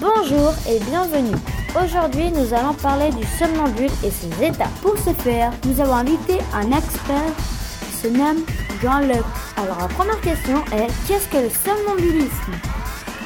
[0.00, 1.36] Bonjour et bienvenue.
[1.76, 4.70] Aujourd'hui, nous allons parler du somnambule et ses états.
[4.80, 7.34] Pour ce faire, nous avons invité un expert
[7.84, 8.38] qui se nomme
[8.82, 9.22] Jean-Luc.
[9.58, 12.52] Alors, la première question est qu'est-ce que le somnambulisme?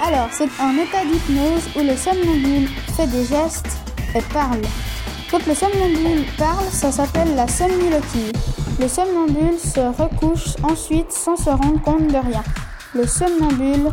[0.04, 3.78] Alors, c'est un état d'hypnose où le somnambule fait des gestes
[4.16, 4.62] et parle.
[5.30, 8.32] Quand le somnambule parle, ça s'appelle la somniloquie.
[8.80, 12.42] Le somnambule se recouche ensuite sans se rendre compte de rien.
[12.96, 13.92] Le somnambule,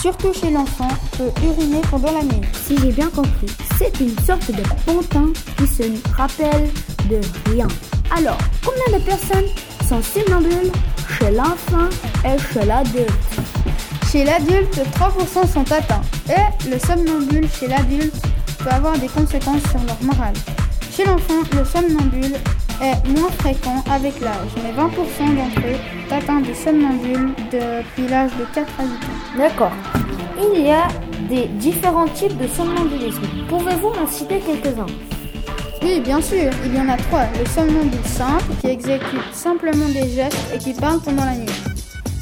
[0.00, 0.88] surtout chez l'enfant,
[1.18, 2.46] peut uriner pendant la nuit.
[2.64, 5.82] Si j'ai bien compris, c'est une sorte de pantin qui se
[6.16, 6.70] rappelle
[7.10, 7.20] de
[7.50, 7.66] rien.
[8.16, 9.48] Alors, combien de personnes
[9.88, 10.70] sont somnambules
[11.18, 11.88] chez l'enfant
[12.24, 13.10] et chez l'adulte?
[14.12, 16.02] Chez l'adulte, 3% sont atteints.
[16.28, 18.14] Et le somnambule chez l'adulte
[18.58, 20.34] peut avoir des conséquences sur leur morale.
[20.96, 22.15] Chez l'enfant, le somnambule
[22.86, 25.78] est moins fréquent avec l'âge, mais 20% d'entre eux
[26.10, 29.38] atteints de somnambule depuis l'âge de 4 à 8 ans.
[29.38, 29.72] D'accord.
[30.54, 30.88] Il y a
[31.28, 33.22] des différents types de somnambulisme.
[33.48, 34.86] Pouvez-vous m'en citer quelques-uns?
[35.82, 37.24] Oui, bien sûr, il y en a trois.
[37.38, 41.62] Le somnambule simple, qui exécute simplement des gestes et qui parle pendant la nuit.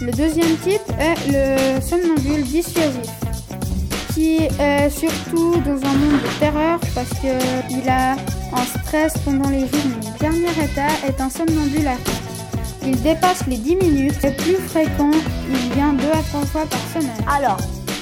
[0.01, 3.11] Le deuxième type est le somnambule dissuasif,
[4.13, 8.17] qui est surtout dans un monde de terreur parce qu'il a
[8.55, 10.11] un stress pendant les journées.
[10.13, 12.21] Le dernier état est un somnambule actif.
[12.87, 15.11] Il dépasse les 10 minutes et plus fréquent,
[15.49, 17.25] il vient deux à trois fois par semaine.
[17.27, 17.57] Alors,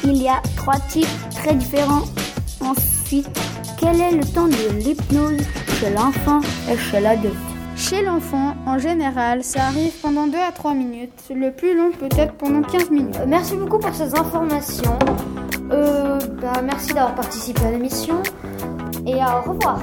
[0.05, 2.03] il y a trois types très différents.
[2.61, 3.29] Ensuite,
[3.79, 5.43] quel est le temps de l'hypnose
[5.79, 7.35] chez l'enfant et chez l'adulte?
[7.77, 11.13] Chez l'enfant, en général, ça arrive pendant 2 à 3 minutes.
[11.35, 13.17] Le plus long peut-être pendant 15 minutes.
[13.21, 14.99] Euh, Merci beaucoup pour ces informations.
[15.71, 18.23] Euh, bah, merci d'avoir participé à l'émission
[19.07, 19.79] et au revoir.